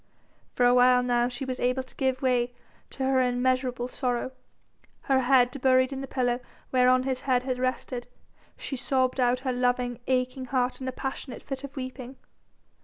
For 0.55 0.65
a 0.65 0.73
while 0.73 1.03
now 1.03 1.27
she 1.27 1.45
was 1.45 1.59
able 1.59 1.83
to 1.83 1.95
give 1.95 2.23
way 2.23 2.53
to 2.89 3.03
her 3.03 3.21
immeasurable 3.21 3.87
sorrow. 3.87 4.31
Her 5.01 5.19
head 5.19 5.55
buried 5.61 5.93
in 5.93 6.01
the 6.01 6.07
pillow 6.07 6.39
whereon 6.71 7.03
his 7.03 7.21
head 7.21 7.43
had 7.43 7.59
rested, 7.59 8.07
she 8.57 8.75
sobbed 8.75 9.19
out 9.19 9.41
her 9.41 9.53
loving, 9.53 9.99
aching 10.07 10.45
heart 10.45 10.81
in 10.81 10.87
a 10.87 10.91
passionate 10.91 11.43
fit 11.43 11.63
of 11.63 11.75
weeping. 11.75 12.15